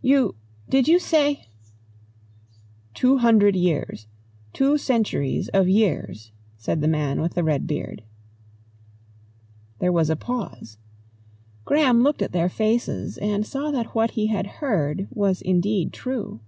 [0.00, 0.36] "You
[0.68, 1.48] did you say?"
[2.94, 4.06] "Two hundred years.
[4.52, 8.04] Two centuries of years," said the man with the red beard.
[9.80, 10.78] There was a pause.
[11.64, 16.38] Graham looked at their faces and saw that what he had heard was indeed true.